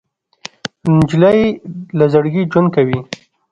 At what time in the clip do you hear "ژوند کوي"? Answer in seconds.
2.51-2.99